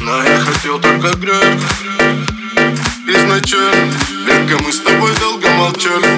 Но 0.00 0.22
я 0.24 0.38
хотел 0.40 0.80
только 0.80 1.14
грех 1.16 2.39
Изначально 3.30 3.92
Детка, 4.26 4.60
мы 4.60 4.72
с 4.72 4.80
тобой 4.80 5.12
долго 5.20 5.48
молчали 5.50 6.09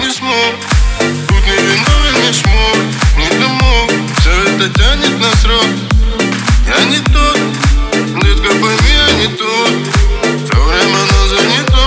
не 0.00 0.10
смог. 0.10 0.54
Тут 1.28 1.46
не 1.46 1.56
виновен, 1.56 2.14
не 2.26 2.32
смог. 2.32 2.76
Не 3.16 3.28
домог 3.38 3.90
Все 4.20 4.30
это 4.44 4.68
тянет 4.78 5.18
на 5.20 5.30
срок. 5.36 5.66
Я 6.66 6.84
не 6.84 6.98
тот. 6.98 7.38
Детка, 8.22 8.50
пойми, 8.50 8.92
я 8.92 9.12
не 9.14 9.26
тот. 9.36 9.70
Все 10.44 10.64
время 10.64 10.98
на 11.12 11.28
занято. 11.28 11.84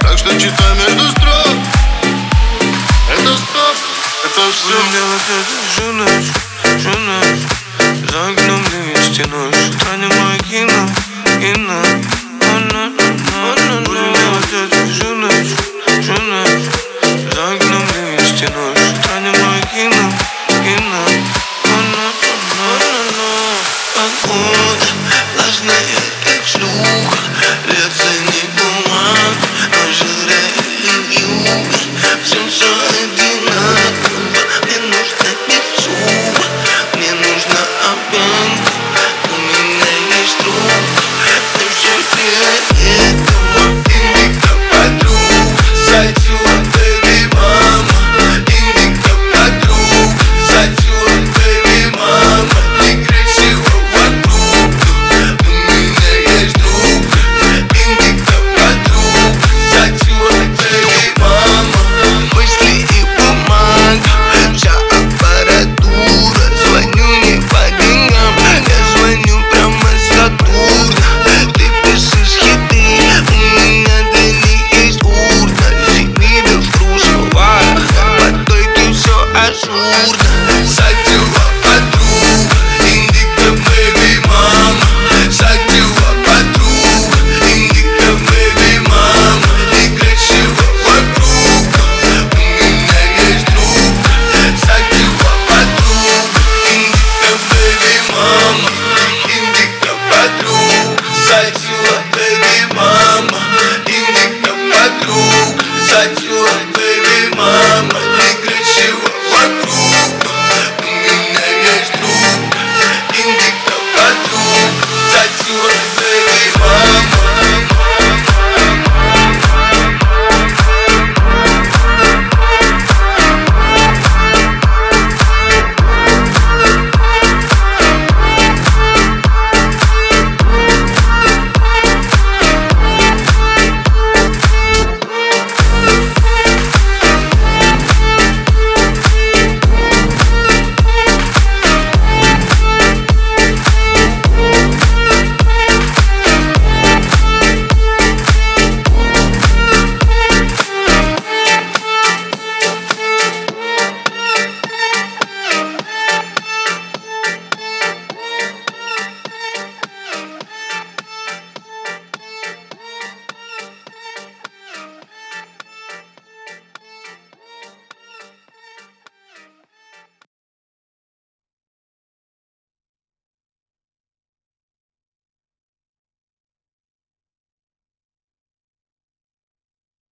Так 0.00 0.18
что 0.18 0.30
читай 0.38 0.74
между 0.76 1.10
строк. 1.10 1.56
Это 3.10 3.36
стоп, 3.36 3.76
это 4.24 4.40
все 4.52 4.68
Будем 4.68 4.92
делать 4.92 5.28
это 5.40 5.56
всю 5.72 5.92
ночь 5.92 7.40
За 8.10 8.28
окном 8.28 8.62
ливень 8.70 9.12
стеной 9.12 9.52
С 9.52 9.74
утра 9.74 9.96
немое 9.96 10.38
кино, 10.40 10.88
кино 11.40 11.82
Будем 13.86 14.12
делать 14.14 14.52
это 14.52 14.86
всю 14.86 15.14
ночь, 15.14 15.54
всю 17.28 17.34
ночь 17.34 17.34
За 17.34 17.52
окном 17.52 17.82
ливень 17.94 18.18
стеной 18.20 18.77